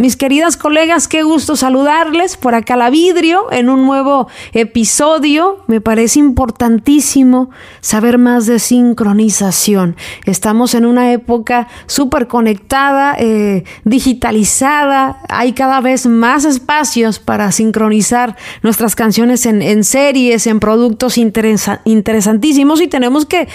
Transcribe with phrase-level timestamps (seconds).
[0.00, 5.64] Mis queridas colegas, qué gusto saludarles por acá la vidrio en un nuevo episodio.
[5.66, 9.96] Me parece importantísimo saber más de sincronización.
[10.24, 15.20] Estamos en una época súper conectada, eh, digitalizada.
[15.28, 22.86] Hay cada vez más espacios para sincronizar nuestras canciones en, series, en productos interesantísimos y
[22.86, 23.48] tenemos que,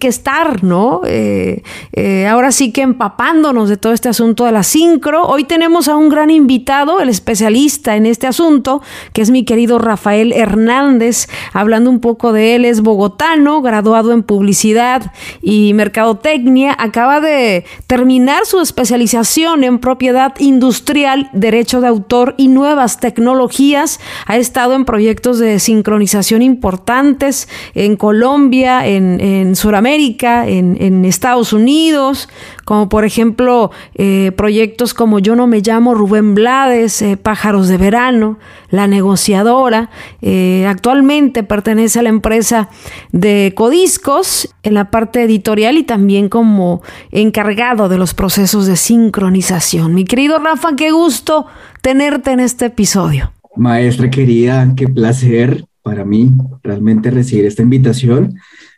[0.00, 1.00] estar, ¿no?
[1.04, 5.24] Eh, eh, ahora sí que empapándonos de todo este asunto de la sincro.
[5.24, 8.82] Hoy tenemos tenemos a un gran invitado, el especialista en este asunto,
[9.14, 14.22] que es mi querido Rafael Hernández, hablando un poco de él, es bogotano, graduado en
[14.22, 22.48] publicidad y mercadotecnia, acaba de terminar su especialización en propiedad industrial, derecho de autor y
[22.48, 31.06] nuevas tecnologías, ha estado en proyectos de sincronización importantes en Colombia, en, en Sudamérica, en,
[31.06, 32.28] Estados Unidos,
[32.64, 37.76] como por ejemplo eh, proyectos como Yo no me llamo Rubén Blades, eh, Pájaros de
[37.76, 38.38] Verano,
[38.70, 39.90] La Negociadora.
[40.22, 42.68] Eh, actualmente pertenece a la empresa
[43.12, 49.94] de Codiscos en la parte editorial y también como encargado de los procesos de sincronización.
[49.94, 51.46] Mi querido Rafa, qué gusto
[51.82, 53.32] tenerte en este episodio.
[53.56, 56.30] Maestra querida, qué placer para mí
[56.62, 58.34] realmente recibir esta invitación.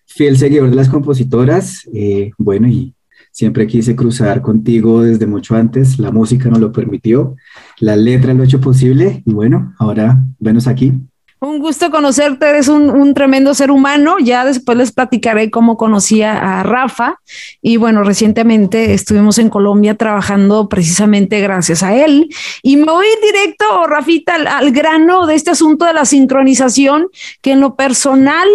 [0.07, 1.89] Fiel seguidor de las compositoras,
[2.39, 2.96] bueno, y
[3.37, 7.37] Siempre quise cruzar contigo desde mucho antes, la música no lo permitió,
[7.81, 10.95] la letra lo ha hecho posible y bueno, ahora venos aquí.
[11.39, 14.17] Un gusto conocerte, eres un, tremendo ser humano.
[14.19, 17.21] Ya después les platicaré cómo conocía a Rafa.
[17.61, 22.31] Y bueno, recientemente estuvimos en Colombia trabajando precisamente gracias a él.
[22.63, 27.09] Y me voy directo, Rafita, al grano de este asunto de la sincronización,
[27.43, 28.49] que en lo personal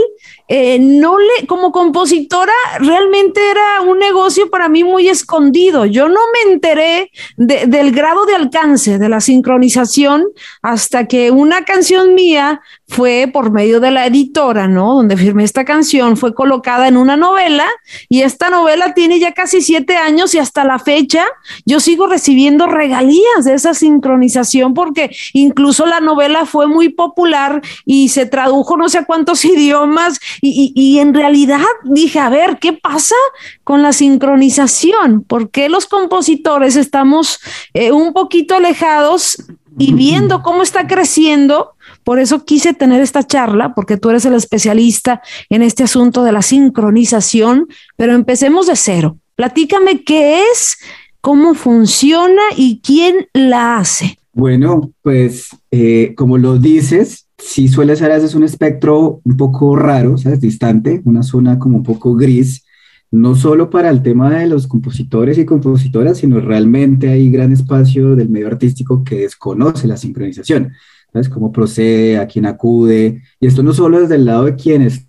[0.53, 5.85] eh, no le, como compositora, realmente era un negocio para mí muy escondido.
[5.85, 10.25] Yo no me enteré del grado de alcance de la sincronización
[10.61, 12.59] hasta que una canción mía
[12.91, 14.95] fue por medio de la editora, ¿no?
[14.95, 17.65] Donde firmé esta canción, fue colocada en una novela
[18.09, 21.23] y esta novela tiene ya casi siete años y hasta la fecha
[21.65, 28.09] yo sigo recibiendo regalías de esa sincronización porque incluso la novela fue muy popular y
[28.09, 33.15] se tradujo no sé cuántos idiomas y, en realidad dije, a ver, ¿qué pasa
[33.63, 35.23] con la sincronización?
[35.23, 37.39] ¿Por qué los compositores estamos
[37.73, 39.37] eh, un poquito alejados
[39.77, 41.75] y viendo cómo está creciendo?
[42.03, 46.31] Por eso quise tener esta charla, porque tú eres el especialista en este asunto de
[46.31, 47.67] la sincronización,
[47.97, 49.17] pero empecemos de cero.
[49.35, 50.77] Platícame qué es,
[51.21, 54.17] cómo funciona y quién la hace.
[54.33, 60.17] Bueno, pues eh, como lo dices, sí suele ser a un espectro un poco raro,
[60.17, 60.39] ¿sabes?
[60.39, 62.63] Distante, una zona como un poco gris,
[63.11, 68.15] no solo para el tema de los compositores y compositoras, sino realmente hay gran espacio
[68.15, 70.71] del medio artístico que desconoce la sincronización,
[71.11, 71.29] ¿sabes?
[71.29, 75.05] Cómo procede, a quién acude, y esto no solo desde el lado de quien está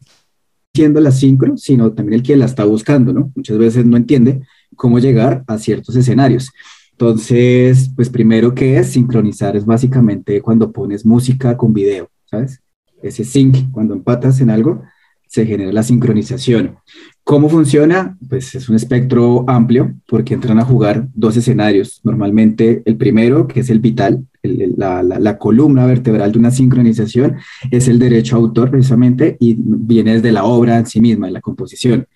[0.75, 3.31] haciendo la sincro, sino también el que la está buscando, ¿no?
[3.35, 4.43] Muchas veces no entiende
[4.75, 6.51] cómo llegar a ciertos escenarios.
[6.93, 12.09] Entonces, pues primero que es sincronizar es básicamente cuando pones música con video.
[12.25, 12.63] ¿sabes?
[13.03, 14.83] Ese sync, cuando empatas en algo,
[15.27, 16.77] se genera la sincronización.
[17.25, 18.19] ¿Cómo funciona?
[18.29, 22.01] Pues es un espectro amplio porque entran a jugar dos escenarios.
[22.03, 27.37] Normalmente el primero, que es el vital, la, columna vertebral de una sincronización,
[27.71, 31.41] es el derecho autor precisamente y viene desde la obra en sí misma, de la
[31.41, 32.07] composición.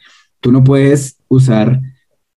[0.40, 1.80] Tú no puedes usar,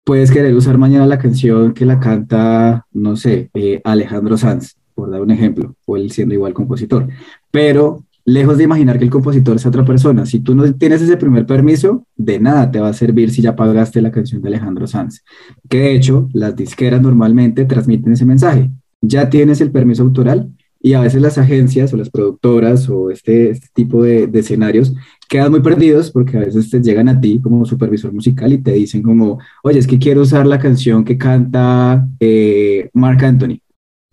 [0.03, 5.09] puedes querer usar mañana la canción que la canta, no sé, eh, Alejandro Sanz, por
[5.09, 7.07] dar un ejemplo, o él siendo igual compositor.
[7.49, 11.15] Pero lejos de imaginar que el compositor sea otra persona, si tú no tienes ese
[11.15, 14.85] primer permiso, de nada te va a servir si ya pagaste la canción de Alejandro
[14.85, 15.23] Sanz.
[15.69, 18.69] Que de hecho, las disqueras normalmente transmiten ese mensaje.
[18.99, 23.49] Ya tienes el permiso autoral y a veces las agencias o las productoras o este,
[23.49, 24.93] este tipo de, escenarios
[25.29, 28.73] quedan muy perdidos porque a veces te llegan a ti como supervisor musical y te
[28.73, 33.61] dicen como, oye, es que quiero usar la canción que canta eh, Mark Anthony,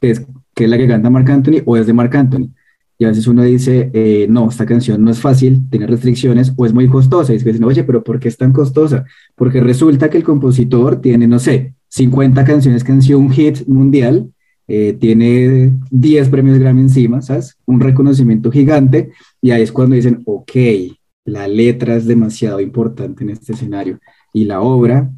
[0.01, 0.25] es
[0.55, 2.51] que es la que canta Marc Anthony o es de Marc Anthony.
[2.99, 6.65] Y a veces uno dice, eh, no, esta canción no es fácil, tiene restricciones o
[6.65, 7.33] es muy costosa.
[7.35, 9.05] Y dicen, oye, pero ¿por qué es tan costosa?
[9.35, 13.67] Porque resulta que el compositor tiene, no sé, 50 canciones que han sido un hit
[13.67, 14.31] mundial,
[14.67, 17.57] eh, tiene 10 premios Grammy encima, ¿sabes?
[17.67, 19.13] Un reconocimiento gigante.
[19.41, 20.53] Y ahí es cuando dicen, ok,
[21.25, 23.99] la letra es demasiado importante en este escenario.
[24.33, 25.11] Y la obra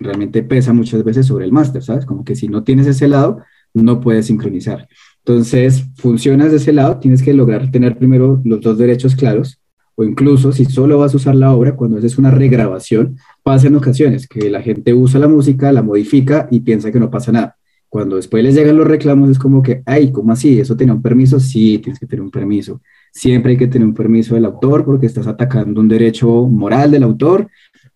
[0.00, 2.04] realmente pesa muchas veces sobre el máster, ¿sabes?
[2.04, 3.38] Como que si no tienes ese lado,
[3.74, 4.88] no puedes sincronizar.
[5.24, 9.60] Entonces, funcionas de ese lado, tienes que lograr tener primero los dos derechos claros,
[9.94, 13.76] o incluso si solo vas a usar la obra, cuando haces una regrabación, pasa en
[13.76, 17.56] ocasiones que la gente usa la música, la modifica y piensa que no pasa nada.
[17.88, 20.58] Cuando después les llegan los reclamos es como que, ay, ¿cómo así?
[20.58, 21.38] ¿Eso tenía un permiso?
[21.38, 22.80] Sí, tienes que tener un permiso.
[23.12, 27.02] Siempre hay que tener un permiso del autor porque estás atacando un derecho moral del
[27.02, 27.48] autor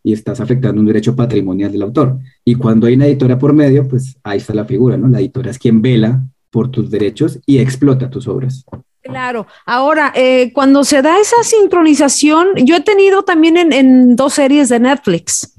[0.02, 2.18] y estás afectando un derecho patrimonial del autor.
[2.44, 5.08] Y cuando hay una editora por medio, pues ahí está la figura, ¿no?
[5.08, 8.64] La editora es quien vela por tus derechos y explota tus obras.
[9.02, 9.46] Claro.
[9.64, 14.68] Ahora, eh, cuando se da esa sincronización, yo he tenido también en, en, dos series
[14.68, 15.54] de Netflix.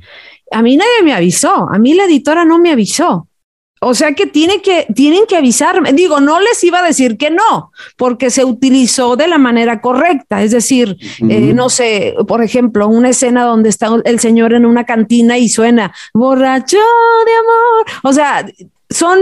[0.51, 3.27] A mí nadie me avisó, a mí la editora no me avisó.
[3.79, 5.93] O sea que, tiene que tienen que avisarme.
[5.93, 10.41] Digo, no les iba a decir que no, porque se utilizó de la manera correcta.
[10.41, 10.97] Es decir,
[11.29, 15.47] eh, no sé, por ejemplo, una escena donde está el señor en una cantina y
[15.47, 17.85] suena borracho de amor.
[18.03, 18.47] O sea,
[18.89, 19.19] son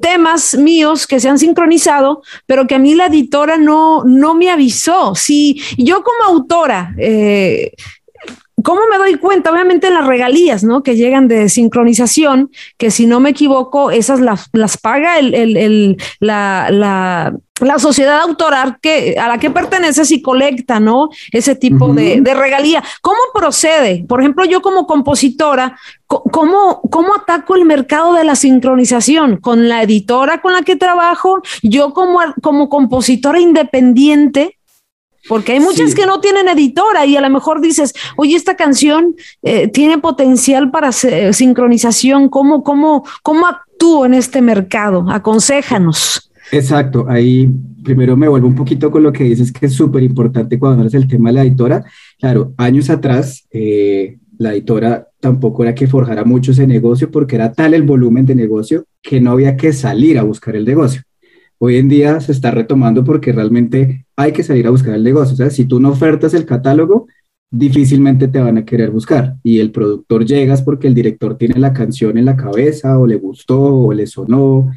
[0.00, 4.50] temas míos que se han sincronizado, pero que a mí la editora no, no me
[4.50, 5.14] avisó.
[5.14, 7.72] Si yo como autora, eh,
[8.64, 9.52] ¿Cómo me doy cuenta?
[9.52, 10.82] Obviamente en las regalías, ¿no?
[10.82, 15.96] Que llegan de sincronización, que si no me equivoco, esas las, las paga el, el,
[16.18, 21.10] la, la, la, sociedad autoral que, a la que perteneces y colecta, ¿no?
[21.32, 22.82] Ese tipo de, de, regalía.
[23.02, 24.04] ¿Cómo procede?
[24.08, 29.36] Por ejemplo, yo como compositora, ¿cómo, ¿cómo ataco el mercado de la sincronización?
[29.36, 31.40] ¿Con la editora con la que trabajo?
[31.62, 34.58] Yo como, como compositora independiente,
[35.28, 39.14] porque hay muchas que no tienen editora y a lo mejor dices, oye, esta canción
[39.42, 42.28] eh, tiene potencial para sincronización.
[42.28, 45.06] ¿Cómo, cómo, ¿Cómo actúo en este mercado?
[45.10, 46.30] Aconséjanos.
[46.52, 47.48] Exacto, ahí
[47.84, 50.92] primero me vuelvo un poquito con lo que dices que es súper importante cuando hablas
[50.92, 51.84] del tema de la editora.
[52.18, 57.52] Claro, años atrás eh, la editora tampoco era que forjara mucho ese negocio porque era
[57.52, 61.02] tal el volumen de negocio que no había que salir a buscar el negocio
[61.62, 65.32] hoy en día se está retomando porque realmente hay que salir a buscar el negocio.
[65.32, 67.06] O sea, si tú no ofertas el catálogo,
[67.50, 69.36] difícilmente te van a querer buscar.
[69.42, 73.16] Y el productor llegas porque el director tiene la canción en la cabeza o le
[73.16, 74.70] gustó o le sonó.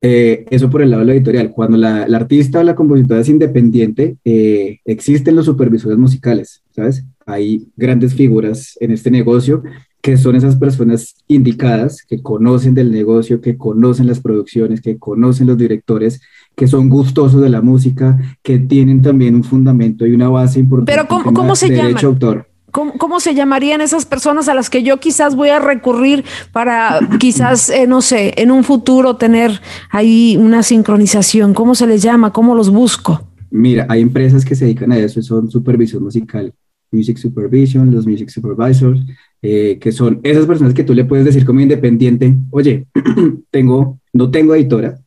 [0.00, 1.50] Eh, eso por el lado de la editorial.
[1.50, 7.04] Cuando la, artista o la compositora es independiente, eh, existen los supervisores musicales, ¿sabes?
[7.26, 9.62] Hay grandes figuras en este negocio
[10.00, 15.48] que son esas personas indicadas, que conocen del negocio, que conocen las producciones, que conocen
[15.48, 16.20] los directores,
[16.58, 20.92] que son gustosos de la música, que tienen también un fundamento y una base importante.
[20.92, 21.98] Pero ¿cómo, ¿cómo se llama?
[22.02, 22.48] Autor.
[22.72, 26.98] ¿Cómo, ¿Cómo, se llamarían esas personas a las que yo quizás voy a recurrir para
[27.18, 29.60] quizás, eh, no sé, en un futuro tener
[29.90, 31.54] ahí una sincronización?
[31.54, 32.32] ¿Cómo se les llama?
[32.32, 33.22] ¿Cómo los busco?
[33.50, 36.52] Mira, hay empresas que se dedican a eso, son supervisión musical,
[36.90, 39.00] Music Supervision, los Music Supervisors,
[39.42, 42.86] eh, que son esas personas que tú le puedes decir como independiente, oye,
[43.50, 44.98] tengo, no tengo editora,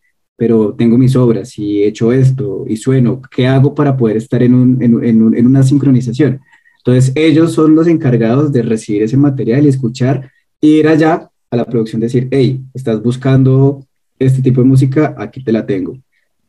[0.41, 4.41] pero tengo mis obras y he hecho esto y sueno, ¿qué hago para poder estar
[4.41, 6.39] en, un, en, en, en una sincronización?
[6.79, 11.55] Entonces ellos son los encargados de recibir ese material y escuchar, y ir allá a
[11.55, 13.85] la producción, decir, hey, estás buscando
[14.17, 15.95] este tipo de música, aquí te la tengo.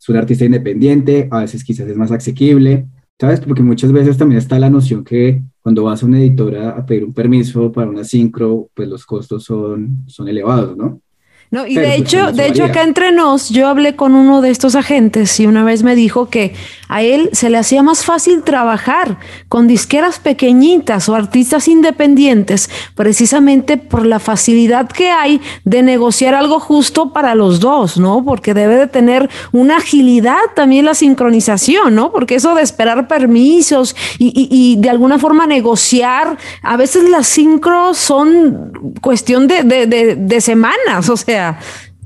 [0.00, 2.87] Es un artista independiente, a veces quizás es más asequible,
[3.21, 3.41] ¿sabes?
[3.41, 7.05] Porque muchas veces también está la noción que cuando vas a una editora a pedir
[7.05, 11.03] un permiso para una sincro, pues los costos son, son elevados, ¿no?
[11.52, 14.48] No, y de pues, hecho, de hecho acá entre nos, yo hablé con uno de
[14.48, 16.55] estos agentes y una vez me dijo que
[16.88, 19.19] a él se le hacía más fácil trabajar
[19.50, 26.58] con disqueras pequeñitas o artistas independientes, precisamente por la facilidad que hay de negociar algo
[26.58, 28.24] justo para los dos, ¿no?
[28.24, 32.12] Porque debe de tener una agilidad también la sincronización, ¿no?
[32.12, 37.98] Porque eso de esperar permisos y, y, de alguna forma negociar, a veces las sincros
[37.98, 38.72] son
[39.03, 41.42] cuestión de, de, de semanas, o sea,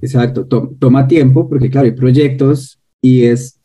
[0.02, 3.58] Exacto, toma tiempo porque claro, hay proyectos y es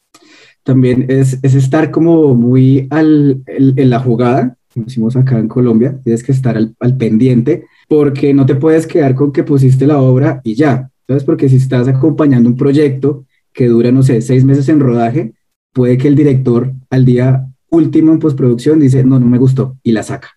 [0.63, 5.99] también es, es estar como muy al, en la jugada, como decimos acá en Colombia,
[6.03, 9.99] tienes que estar al, al, pendiente porque no te puedes quedar con que pusiste la
[9.99, 11.23] obra y ya, ¿sabes?
[11.23, 15.33] Porque si estás acompañando un proyecto que dura, no sé, seis meses en rodaje,
[15.73, 19.91] puede que el director al día último en postproducción dice, no, no me gustó y
[19.91, 20.29] la saca,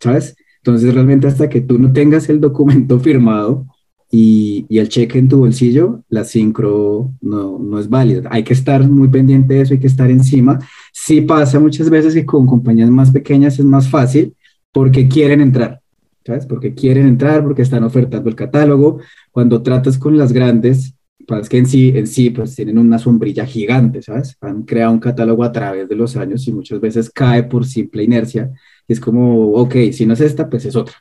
[0.00, 0.36] ¿sabes?
[0.58, 3.66] Entonces realmente hasta que tú no tengas el documento firmado
[4.14, 8.28] y, el cheque en tu bolsillo, la sincro no, no, es válida.
[8.30, 10.58] Hay que estar muy pendiente de eso, hay que estar encima.
[10.92, 14.34] Sí pasa muchas veces que con compañías más pequeñas es más fácil
[14.70, 15.80] porque quieren entrar,
[16.26, 16.44] ¿sabes?
[16.44, 19.00] Porque quieren entrar, porque están ofertando el catálogo.
[19.30, 20.94] Cuando tratas con las grandes,
[21.26, 24.36] pues que en sí, en sí, pues tienen una sombrilla gigante, ¿sabes?
[24.42, 28.02] Han creado un catálogo a través de los años y muchas veces cae por simple
[28.02, 28.50] inercia.
[28.86, 30.96] es como, ok, si no es esta, pues es otra.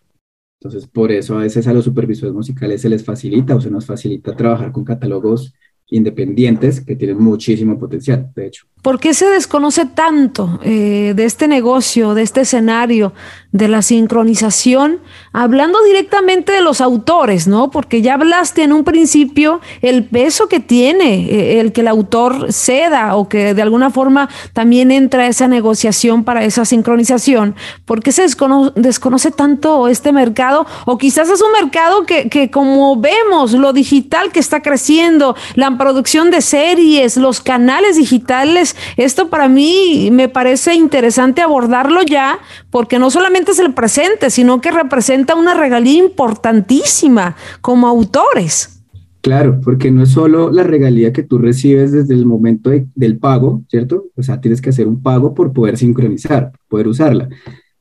[0.62, 3.88] Entonces, por eso a veces a los supervisores musicales se les facilita o se nos
[3.88, 5.54] facilita trabajar con catálogos
[5.92, 8.66] independientes que tienen muchísimo potencial, de hecho.
[8.82, 13.14] ¿Por qué se desconoce tanto eh, de este negocio, de este escenario,
[13.52, 15.02] de la sincronización?
[15.34, 17.70] Hablando directamente de los autores, ¿no?
[17.70, 22.52] Porque ya hablaste en un principio el peso que tiene eh, el que el autor
[22.52, 27.54] ceda o que de alguna forma también entra esa negociación para esa sincronización.
[27.86, 30.66] ¿Por qué se desconoce, tanto este mercado?
[30.88, 35.68] O quizás es un mercado que, que como vemos, lo digital que está creciendo, la
[35.82, 42.38] producción de series, los canales digitales, esto para mí me parece interesante abordarlo ya,
[42.70, 48.84] porque no solamente es el presente, sino que representa una regalía importantísima como autores.
[49.22, 53.64] Claro, porque no es solo la regalía que tú recibes desde el momento del pago,
[53.68, 54.06] ¿cierto?
[54.16, 57.28] O sea, tienes que hacer un pago por poder sincronizar, poder usarla,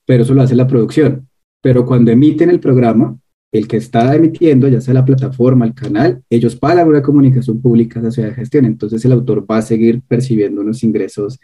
[0.07, 1.28] pero eso lo hace la producción.
[1.61, 3.14] Pero cuando emiten el programa,
[3.52, 8.00] el que está emitiendo, ya sea la plataforma, el canal, ellos pagan una comunicación pública
[8.00, 11.40] a de gestión, entonces el autor va a seguir percibiendo unos ingresos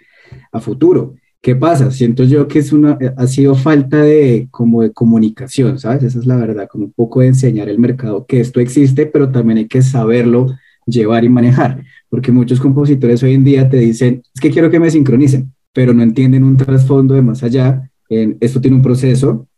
[0.53, 1.15] a futuro.
[1.41, 1.91] ¿Qué pasa?
[1.91, 6.03] Siento yo que es una, ha sido falta de, como de comunicación, ¿sabes?
[6.03, 9.31] Esa es la verdad, como un poco de enseñar el mercado que esto existe, pero
[9.31, 10.49] también hay que saberlo
[10.87, 14.81] llevar y manejar, porque muchos compositores hoy en día te dicen, es que quiero que
[14.81, 19.49] me sincronicen, pero no entienden un trasfondo de más allá, en, esto tiene un proceso,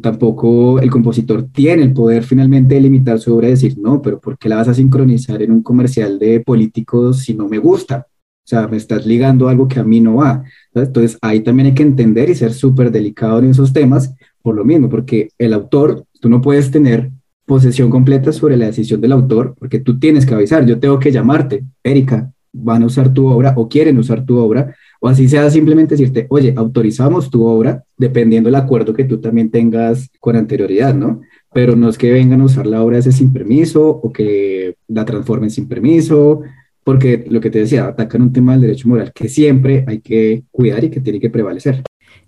[0.00, 4.20] tampoco el compositor tiene el poder finalmente de limitar su obra y decir, no, pero
[4.20, 8.06] ¿por qué la vas a sincronizar en un comercial de políticos si no me gusta?
[8.08, 10.44] O sea, me estás ligando algo que a mí no va.
[10.74, 14.66] Entonces, ahí también hay que entender y ser súper delicado en esos temas por lo
[14.66, 17.10] mismo, porque el autor, tú no puedes tener
[17.46, 21.10] posesión completa sobre la decisión del autor, porque tú tienes que avisar, yo tengo que
[21.10, 25.50] llamarte, Erika, van a usar tu obra o quieren usar tu obra, o así sea
[25.50, 30.94] simplemente decirte, oye, autorizamos tu obra dependiendo del acuerdo que tú también tengas con anterioridad,
[30.94, 31.20] ¿no?
[31.52, 35.04] Pero no es que vengan a usar la obra ese sin permiso o que la
[35.04, 36.40] transformen sin permiso,
[36.84, 40.44] porque lo que te decía, atacan un tema del derecho moral que siempre hay que
[40.50, 41.82] cuidar y que tiene que prevalecer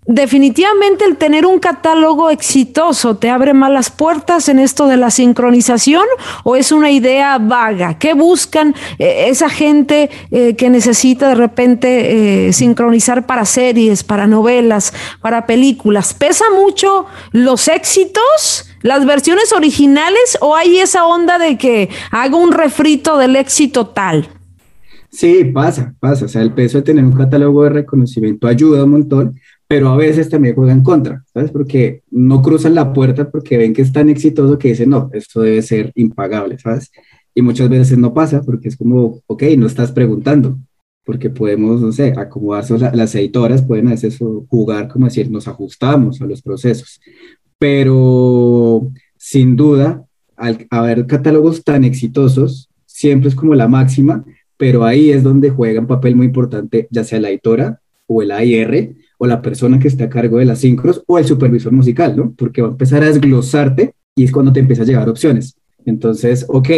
[0.07, 5.11] definitivamente el tener un catálogo exitoso te abre más las puertas en esto de la
[5.11, 6.05] sincronización
[6.43, 7.99] o es una idea vaga?
[7.99, 14.27] ¿Qué buscan eh, esa gente eh, que necesita de repente eh, sincronizar para series, para
[14.27, 16.13] novelas, para películas?
[16.13, 18.69] ¿Pesa mucho los éxitos?
[18.81, 24.29] ¿Las versiones originales o hay esa onda de que hago un refrito del éxito tal?
[25.09, 26.25] Sí, pasa, pasa.
[26.25, 29.97] O sea, el peso de tener un catálogo de reconocimiento ayuda un montón, pero a
[29.97, 31.51] veces también juegan contra, ¿sabes?
[31.51, 35.41] Porque no cruzan la puerta porque ven que es tan exitoso que dicen, no, esto
[35.41, 36.91] debe ser impagable, ¿sabes?
[37.35, 40.57] Y muchas veces no pasa porque es como, ok, no estás preguntando,
[41.03, 46.21] porque podemos, no sé, acomodarse, las editoras pueden a veces jugar, como decir, nos ajustamos
[46.21, 47.01] a los procesos,
[47.59, 50.05] pero sin duda,
[50.37, 54.23] al haber catálogos tan exitosos, siempre es como la máxima,
[54.55, 58.31] pero ahí es donde juega un papel muy importante, ya sea la editora o el
[58.31, 62.15] AIR, o la persona que está a cargo de las sincros o el supervisor musical,
[62.15, 62.33] ¿no?
[62.37, 65.55] Porque va a empezar a desglosarte y es cuando te empieza a llegar opciones.
[65.85, 66.69] Entonces, ok,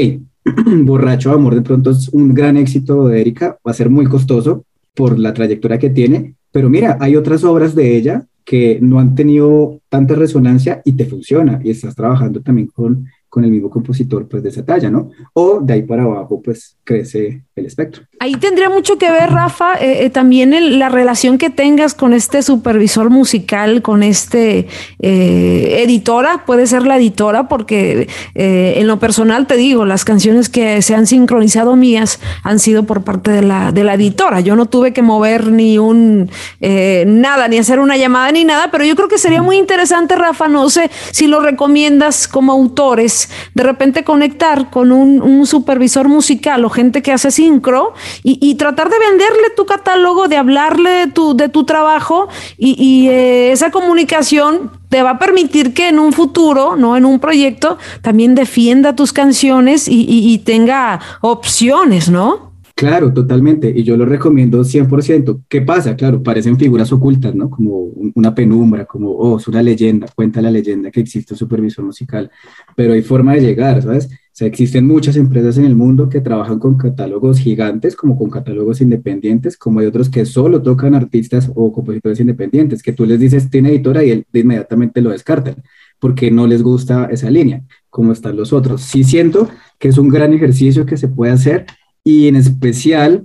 [0.84, 4.66] Borracho Amor de pronto es un gran éxito de Erika, va a ser muy costoso
[4.94, 9.14] por la trayectoria que tiene, pero mira, hay otras obras de ella que no han
[9.16, 14.28] tenido tanta resonancia y te funciona y estás trabajando también con con el mismo compositor
[14.28, 15.12] pues de esa talla, ¿no?
[15.34, 18.04] O de ahí para abajo pues crece el espectro.
[18.20, 22.42] Ahí tendría mucho que ver, Rafa, eh, eh, también la relación que tengas con este
[22.44, 24.68] supervisor musical, con este
[25.02, 30.82] eh, editora, puede ser la editora, porque en lo personal te digo, las canciones que
[30.82, 34.40] se han sincronizado mías han sido por parte de la, de la editora.
[34.40, 38.84] Yo no tuve que mover ni un nada, ni hacer una llamada ni nada, pero
[38.86, 43.64] yo creo que sería muy interesante, Rafa, no sé si lo recomiendas como autores de
[43.64, 49.50] repente conectar con un, supervisor musical o gente que hace sincro y, tratar de venderle
[49.56, 55.12] tu catálogo, de hablarle de tu, de tu trabajo y, eh, esa comunicación te va
[55.12, 60.06] a permitir que en un futuro, no en un proyecto, también defienda tus canciones y,
[60.08, 62.50] y tenga opciones, ¿no?
[62.80, 63.70] Claro, totalmente.
[63.76, 65.42] Y yo lo recomiendo 100%.
[65.50, 65.98] ¿Qué pasa?
[65.98, 67.50] Claro, parecen figuras ocultas, ¿no?
[67.50, 71.84] Como una penumbra, como, oh, es una leyenda, cuenta la leyenda que existe un supervisor
[71.84, 72.32] musical.
[72.78, 74.08] Pero hay forma de llegar, ¿sabes?
[74.40, 78.80] Sea, existen muchas empresas en el mundo que trabajan con catálogos gigantes, como con catálogos
[78.80, 83.50] independientes, como hay otros que solo tocan artistas o compositores independientes, que tú les dices,
[83.50, 85.56] tiene editora y él inmediatamente lo descartan,
[86.00, 88.82] porque no les gusta esa línea, como están los otros.
[88.82, 91.66] Sí siento que es un gran ejercicio que se puede hacer
[92.06, 93.24] y en especial,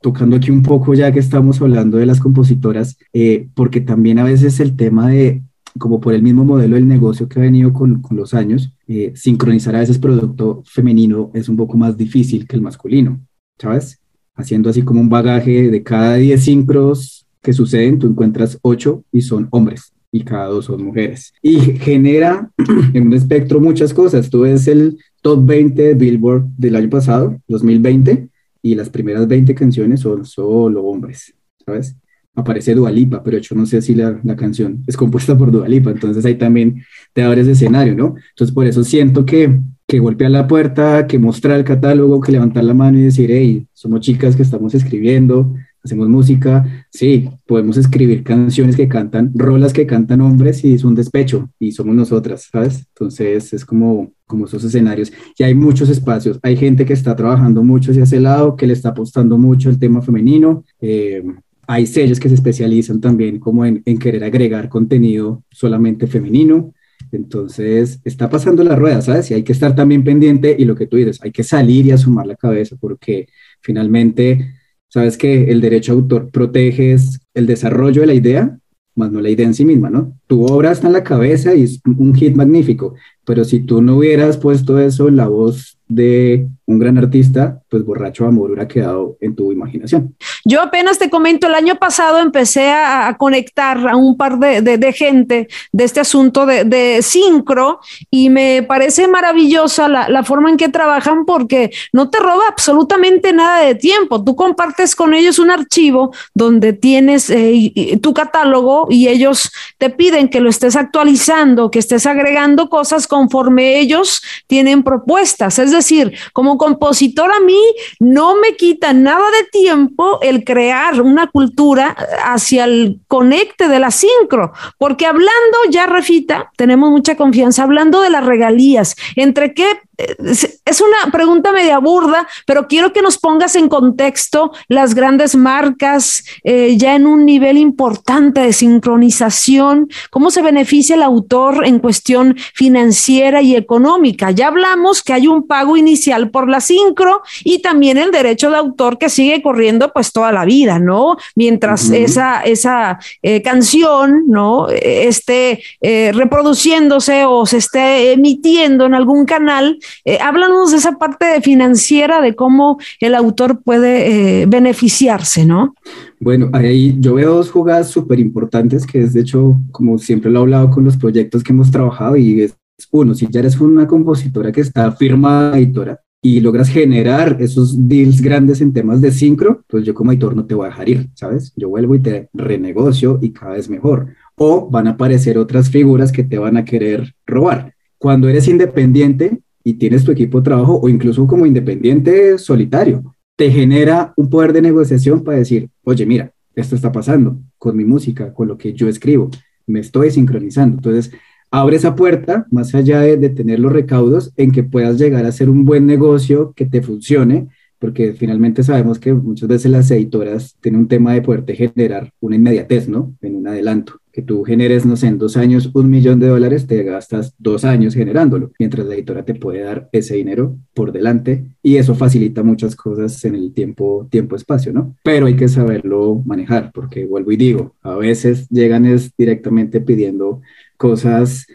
[0.00, 4.24] tocando aquí un poco ya que estamos hablando de las compositoras, eh, porque también a
[4.24, 5.42] veces el tema de,
[5.78, 9.12] como por el mismo modelo del negocio que ha venido con, con los años, eh,
[9.14, 13.20] sincronizar a veces producto femenino es un poco más difícil que el masculino.
[13.58, 14.00] ¿sabes?
[14.34, 19.22] Haciendo así como un bagaje de cada 10 sincros que suceden, tú encuentras 8 y
[19.22, 21.32] son hombres y cada dos son mujeres.
[21.42, 22.50] Y genera
[22.94, 24.30] en un espectro muchas cosas.
[24.30, 28.28] Tú ves el top 20 de Billboard del año pasado, 2020,
[28.62, 31.96] y las primeras 20 canciones son solo hombres, ¿sabes?
[32.34, 36.24] Aparece Dualipa, pero yo no sé si la, la canción es compuesta por Dualipa, entonces
[36.24, 38.16] ahí también te abres escenario, ¿no?
[38.30, 42.64] Entonces por eso siento que, que golpear la puerta, que mostrar el catálogo, que levantar
[42.64, 48.24] la mano y decir, hey, somos chicas que estamos escribiendo, hacemos música, sí, podemos escribir
[48.24, 52.86] canciones que cantan, rolas que cantan hombres y es un despecho y somos nosotras, ¿sabes?
[52.88, 57.62] Entonces es como, como esos escenarios y hay muchos espacios, hay gente que está trabajando
[57.62, 60.64] mucho hacia ese lado, que le está apostando mucho el tema femenino.
[60.80, 61.22] Eh,
[61.66, 66.72] hay sellos que se especializan también como en, querer agregar contenido solamente femenino.
[67.12, 69.30] Entonces, está pasando la rueda, ¿sabes?
[69.30, 71.92] Y hay que estar también pendiente y lo que tú dices, hay que salir y
[71.92, 73.28] asumar la cabeza porque
[73.60, 74.54] finalmente
[74.94, 76.94] Sabes que el derecho autor protege
[77.34, 78.56] el desarrollo de la idea,
[78.94, 80.16] más no la idea en sí misma, ¿no?
[80.28, 82.94] Tu obra está en la cabeza y es un hit magnífico,
[83.24, 87.84] pero si tú no hubieras puesto eso en la voz de un gran artista, pues
[87.84, 90.16] Borracho Amor hubiera quedado en tu imaginación.
[90.44, 95.48] Yo apenas te comento, el año pasado empecé a, conectar a un par de, gente
[95.72, 101.26] de este asunto de, de sincro y me parece maravillosa la, forma en que trabajan
[101.26, 104.24] porque no te roba absolutamente nada de tiempo.
[104.24, 110.28] Tú compartes con ellos un archivo donde tienes eh, tu catálogo y ellos te piden
[110.28, 115.60] que lo estés actualizando, que estés agregando cosas conforme ellos tienen propuestas.
[115.60, 117.62] Es decir, como compositor a mí
[118.00, 123.92] no me quita nada de tiempo el crear una cultura hacia el conecte de la
[123.92, 129.66] sincro, porque hablando ya, Refita, tenemos mucha confianza, hablando de las regalías, entre qué
[129.98, 136.24] es una pregunta media burda, pero quiero que nos pongas en contexto las grandes marcas
[136.42, 142.36] eh, ya en un nivel importante de sincronización, cómo se beneficia el autor en cuestión
[142.54, 144.30] financiera y económica.
[144.30, 148.56] Ya hablamos que hay un pago inicial por la sincro y también el derecho de
[148.56, 151.16] autor que sigue corriendo pues toda la vida, ¿no?
[151.36, 154.68] Mientras esa, esa eh, canción, ¿no?
[154.68, 161.40] Esté eh, reproduciéndose o se esté emitiendo en algún canal eh, háblanos de esa parte
[161.40, 165.74] financiera, de cómo el autor puede eh, beneficiarse, ¿no?
[166.20, 170.40] Bueno, ahí yo veo dos jugadas súper importantes, que es de hecho, como siempre lo
[170.40, 172.56] he hablado con los proyectos que hemos trabajado, y es
[172.90, 178.22] uno, si ya eres una compositora que está firmada editora, y logras generar esos deals
[178.22, 181.10] grandes en temas de sincro, pues yo como editor no te voy a dejar ir,
[181.12, 181.52] ¿sabes?
[181.54, 184.14] Yo vuelvo y te renegocio y cada vez mejor.
[184.34, 187.74] O van a aparecer otras figuras que te van a querer robar.
[187.98, 193.02] Cuando eres independiente, y tienes tu equipo de trabajo o incluso como independiente solitario,
[193.34, 197.84] te genera un poder de negociación para decir, oye, mira, esto está pasando con mi
[197.84, 199.30] música, con lo que yo escribo,
[199.66, 200.76] me estoy sincronizando.
[200.76, 201.10] Entonces,
[201.50, 205.48] abre esa puerta, más allá de, tener los recaudos, en que puedas llegar a hacer
[205.48, 207.48] un buen negocio que te funcione,
[207.84, 212.36] porque finalmente sabemos que muchas veces las editoras tienen un tema de poderte generar una
[212.36, 213.14] inmediatez, ¿no?
[213.20, 216.66] En un adelanto que tú generes, no sé, en dos años un millón de dólares,
[216.66, 221.44] te gastas dos años generándolo, mientras la editora te puede dar ese dinero por delante
[221.62, 224.96] y eso facilita muchas cosas en el tiempo, tiempo, espacio, ¿no?
[225.02, 230.40] Pero hay que saberlo manejar, porque vuelvo y digo, a veces llegan es directamente pidiendo
[230.78, 231.46] cosas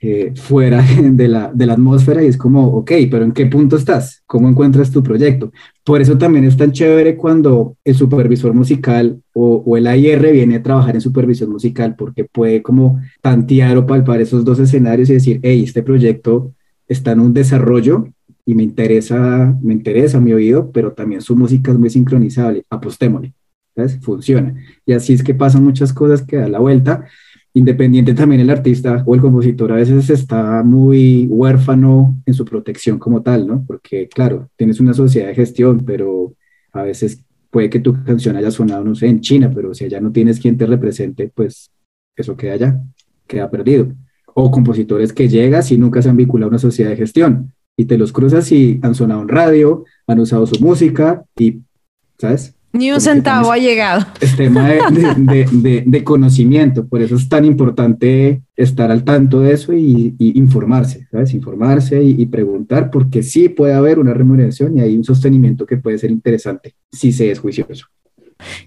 [0.00, 3.76] eh, fuera de la, de la atmósfera y es como, ok, pero ¿en qué punto
[3.76, 4.22] estás?
[4.26, 5.52] ¿Cómo encuentras tu proyecto?
[5.84, 10.62] Por eso también es tan chévere cuando el supervisor musical o, el AIR viene a
[10.62, 15.40] trabajar en supervisión musical porque puede como tantear o palpar esos dos escenarios y decir,
[15.42, 16.52] hey, este proyecto
[16.88, 18.08] está en un desarrollo
[18.46, 23.32] y me interesa, me interesa mi oído, pero también su música es muy sincronizable, apostémosle,
[23.74, 23.98] ¿sabes?
[24.00, 24.54] Funciona.
[24.84, 27.06] Y así es que pasan muchas cosas que da la vuelta
[27.54, 32.98] independiente también el artista o el compositor a veces está muy huérfano en su protección
[32.98, 33.64] como tal, ¿no?
[33.66, 36.34] Porque claro, tienes una sociedad de gestión, pero
[36.72, 40.00] a veces puede que tu canción haya sonado, no sé, en China, pero si allá
[40.00, 41.70] no tienes quien te represente, pues
[42.16, 42.80] eso queda allá,
[43.26, 43.92] queda perdido.
[44.34, 47.86] O compositores que llegas y nunca se han vinculado a una sociedad de gestión y
[47.86, 51.62] te los cruzas y han sonado en radio, han usado su música y,
[52.18, 52.54] ¿sabes?
[52.72, 54.06] Ni un centavo ha llegado.
[54.20, 60.14] Es tema de, conocimiento, por eso es tan importante estar al tanto de eso y,
[60.18, 61.34] informarse, ¿sabes?
[61.34, 65.98] Informarse y, preguntar, porque sí puede haber una remuneración y hay un sostenimiento que puede
[65.98, 67.86] ser interesante si se es juicioso.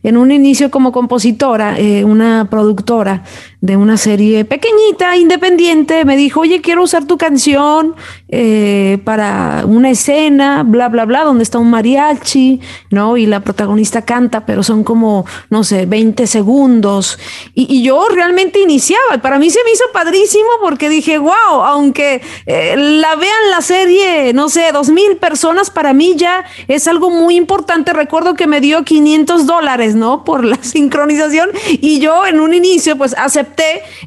[0.04, 3.24] en un inicio como compositora, eh, una productora
[3.64, 7.96] de una serie pequeñita, independiente, me dijo, oye, quiero usar tu canción
[8.28, 13.16] eh, para una escena, bla, bla, bla, donde está un mariachi, ¿no?
[13.16, 17.18] Y la protagonista canta, pero son como, no sé, 20 segundos.
[17.54, 19.20] Y, yo realmente iniciaba.
[19.22, 24.34] Para mí se me hizo padrísimo porque dije, wow, aunque eh, la vean la serie,
[24.34, 27.94] no sé, dos mil personas, para mí ya es algo muy importante.
[27.94, 30.26] Recuerdo que me dio 500 dólares, ¿no?
[30.26, 31.50] Por la sincronización.
[31.70, 33.53] Y yo en un inicio, pues acepté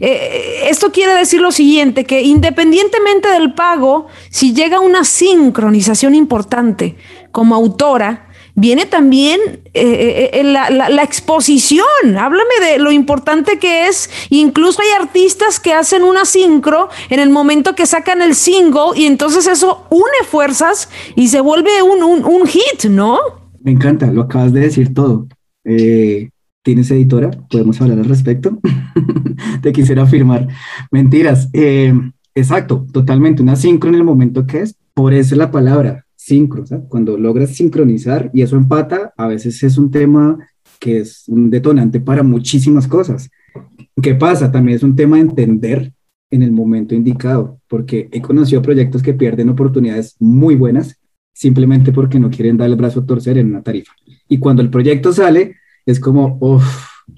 [0.01, 6.97] eh, esto quiere decir lo siguiente, que independientemente del pago, si llega una sincronización importante
[7.31, 9.39] como autora, viene también
[9.75, 11.87] eh, eh, la, exposición.
[12.19, 14.11] Háblame de lo importante que es.
[14.31, 19.05] Incluso hay artistas que hacen una sincro en el momento que sacan el single y
[19.05, 23.21] entonces eso une fuerzas y se vuelve un, un, hit, ¿no?
[23.63, 25.27] Me encanta, lo acabas de decir todo.
[26.67, 27.31] ¿Tienes editora?
[27.49, 28.59] ¿Podemos hablar al respecto?
[29.63, 30.49] Te quisiera afirmar.
[30.91, 31.49] Mentiras.
[31.53, 31.95] Eh,
[32.35, 33.41] exacto, totalmente.
[33.41, 34.75] Una sincro en el momento que es.
[34.93, 36.65] Por eso es la palabra, sincro.
[36.89, 40.39] Cuando logras sincronizar y eso empata, a veces es un tema
[40.81, 43.31] que es un detonante para muchísimas cosas.
[44.03, 44.51] ¿Qué pasa?
[44.51, 45.93] También es un tema de entender
[46.33, 50.99] en el momento indicado, porque he conocido proyectos que pierden oportunidades muy buenas
[51.33, 53.93] simplemente porque no quieren dar el brazo a torcer en una tarifa.
[54.29, 55.55] Y cuando el proyecto sale,
[55.87, 56.65] es como, uff,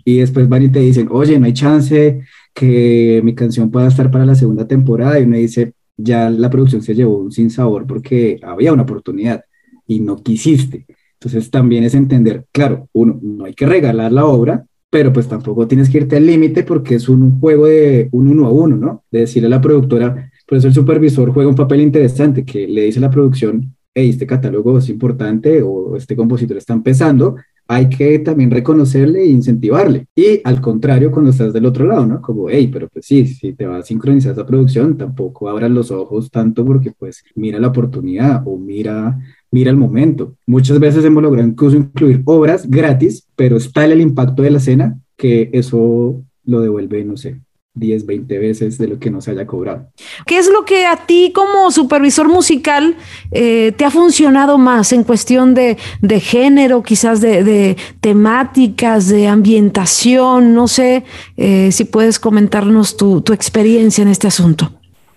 [0.05, 2.21] y después van y te dicen, oye, no hay chance
[2.55, 6.83] que mi canción pueda estar para la segunda temporada, y uno dice, ya la producción
[6.83, 9.45] se llevó un sin sabor porque había una oportunidad
[9.87, 10.87] y no quisiste.
[11.15, 15.67] Entonces también es entender, claro, uno, no hay que regalar la obra, pero pues tampoco
[15.67, 19.05] tienes que irte al límite porque es un juego de un uno a uno, ¿no?
[19.11, 22.85] De decirle a la productora, por eso el supervisor juega un papel interesante, que le
[22.85, 27.37] dice a la producción, hey, este catálogo es importante o este compositor está empezando,
[27.71, 30.07] hay que también reconocerle e incentivarle.
[30.17, 32.23] Y al contrario, cuando estás del otro lado, ¿no?
[32.23, 35.91] Como, hey, pero pues sí, si te va a sincronizar esa producción, tampoco abras los
[35.91, 39.19] ojos tanto porque pues mira la oportunidad o mira,
[39.51, 40.35] mira el momento.
[40.47, 44.99] Muchas veces hemos logrado incluso incluir obras gratis, pero está el impacto de la escena
[45.17, 47.39] que eso lo devuelve, no sé,
[47.79, 49.89] 10, 20 veces de lo que nos haya cobrado.
[50.27, 52.97] ¿Qué es lo que a ti como supervisor musical
[53.31, 55.77] eh, te ha funcionado más en cuestión de,
[56.21, 60.55] género, quizás de, temáticas, de ambientación?
[60.55, 61.05] No sé
[61.37, 64.73] eh, si puedes comentarnos tu, experiencia en este asunto.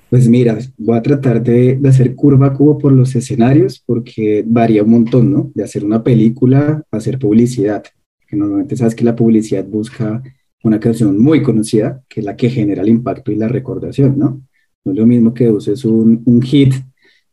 [0.10, 4.84] Pues mira, voy a tratar de, de, hacer curva cubo por los escenarios porque varía
[4.84, 5.52] un montón, ¿no?
[5.56, 7.84] De hacer una película a hacer publicidad,
[8.28, 10.22] que normalmente sabes que la publicidad busca
[10.64, 14.42] una canción muy conocida, que es la que genera el impacto y la recordación, ¿no?
[14.84, 16.74] No es lo mismo que uses un, un hit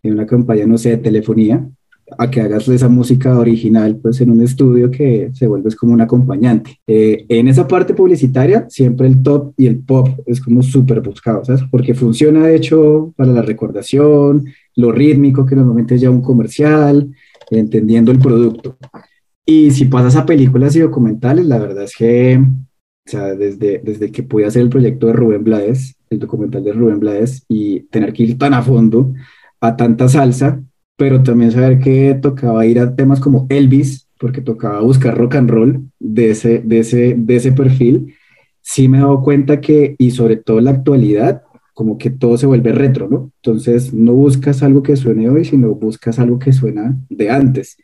[0.02, 1.68] en una campaña, no sé, de telefonía,
[2.16, 6.00] a que hagas esa música original pues en un estudio que se vuelve como un
[6.00, 6.78] acompañante.
[6.86, 11.44] Eh, en esa parte publicitaria siempre el top y el pop es como súper buscado,
[11.44, 11.62] ¿sabes?
[11.70, 17.10] Porque funciona de hecho para la recordación, lo rítmico que normalmente es ya un comercial,
[17.50, 18.76] entendiendo el producto.
[19.44, 22.40] Y si pasas a películas y documentales, la verdad es que
[23.08, 26.74] o sea, desde, desde que pude hacer el proyecto de Rubén Blades, el documental de
[26.74, 29.14] Rubén Blades, y tener que ir tan a fondo
[29.62, 30.62] a tanta salsa,
[30.94, 35.48] pero también saber que tocaba ir a temas como Elvis, porque tocaba buscar rock and
[35.48, 38.14] roll de ese, de ese, de ese perfil,
[38.60, 41.42] sí me he dado cuenta que, y sobre todo en la actualidad,
[41.72, 43.32] como que todo se vuelve retro, ¿no?
[43.36, 47.78] Entonces no buscas algo que suene hoy, sino buscas algo que suena de antes,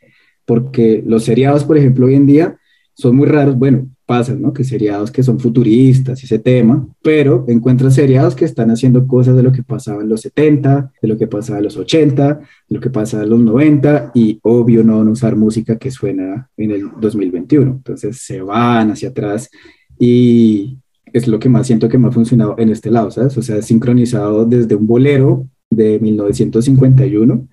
[0.44, 2.58] porque los seriados, por ejemplo, hoy en día
[2.92, 4.52] son muy raros, bueno, pasan, ¿no?
[4.52, 9.36] Que seriados que son futuristas y ese tema, pero encuentras seriados que están haciendo cosas
[9.36, 12.74] de lo que pasaba en los 70, de lo que pasaba en los 80, de
[12.74, 16.90] lo que pasaba en los 90 y obvio no usar música que suena en el
[17.00, 17.70] 2021.
[17.70, 19.50] Entonces se van hacia atrás
[19.98, 20.78] y
[21.12, 23.36] es lo que más siento que me ha funcionado en este lado, ¿sabes?
[23.38, 27.48] O sea, sincronizado desde un bolero de 1951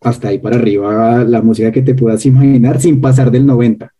[0.00, 3.95] hasta ahí para arriba la música que te puedas imaginar sin pasar del 90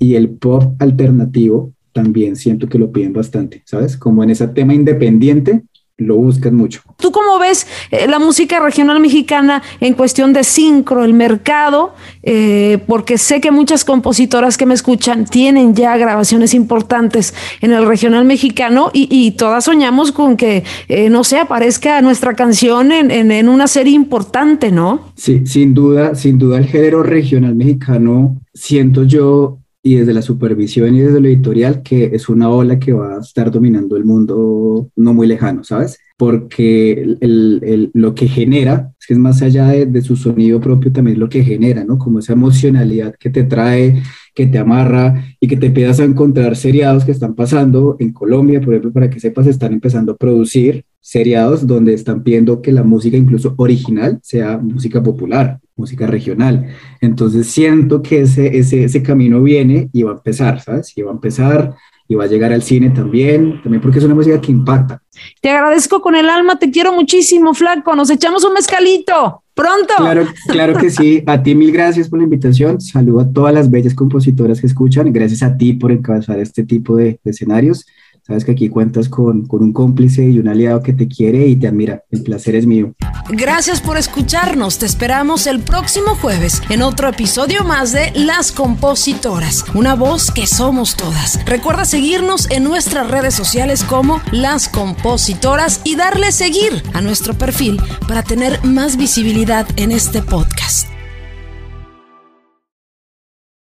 [0.00, 3.96] y el pop alternativo también siento que lo piden bastante, ¿sabes?
[3.96, 5.62] Como en ese tema independiente
[6.00, 6.80] lo buscan mucho.
[6.96, 11.94] ¿Tú cómo ves eh, la música regional mexicana en cuestión de sincro, el mercado?
[12.22, 17.86] Eh, porque sé que muchas compositoras que me escuchan tienen ya grabaciones importantes en el
[17.86, 23.48] regional mexicano y, todas soñamos con que, eh, no sé, aparezca nuestra canción en, en,
[23.48, 25.12] una serie importante, ¿no?
[25.16, 30.94] Sí, sin duda, sin duda el género regional mexicano, siento yo, y desde la supervisión
[30.94, 34.90] y desde lo editorial que es una ola que va a estar dominando el mundo
[34.96, 35.98] no muy lejano, ¿sabes?
[36.18, 40.60] Porque el, el, lo que genera, es que es más allá de, de, su sonido
[40.60, 41.96] propio, también lo que genera, ¿no?
[41.96, 44.02] Como esa emocionalidad que te trae
[44.34, 48.60] que te amarra y que te empiezas a encontrar seriados que están pasando en Colombia,
[48.60, 52.82] por ejemplo, para que sepas, están empezando a producir seriados donde están pidiendo que la
[52.82, 56.68] música incluso original sea música popular, música regional.
[57.00, 60.92] Entonces siento que ese, ese, ese camino viene y va a empezar, ¿sabes?
[60.96, 61.74] Y va a empezar
[62.10, 65.00] y va a llegar al cine también, también porque es una música que impacta.
[65.40, 67.94] Te agradezco con el alma, te quiero muchísimo, Flaco.
[67.94, 69.44] Nos echamos un mezcalito.
[69.54, 69.94] Pronto.
[69.96, 71.22] Claro, claro que sí.
[71.24, 72.80] A ti mil gracias por la invitación.
[72.80, 75.12] Saludo a todas las bellas compositoras que escuchan.
[75.12, 77.86] Gracias a ti por encabezar este tipo de, de escenarios.
[78.26, 81.56] Sabes que aquí cuentas con, con, un cómplice y un aliado que te quiere y
[81.56, 82.04] te admira.
[82.10, 82.94] El placer es mío.
[83.28, 84.78] Gracias por escucharnos.
[84.78, 90.46] Te esperamos el próximo jueves en otro episodio más de Las Compositoras, una voz que
[90.46, 91.44] somos todas.
[91.44, 97.80] Recuerda seguirnos en nuestras redes sociales como Las Compositoras y darle seguir a nuestro perfil
[98.06, 100.88] para tener más visibilidad en este podcast.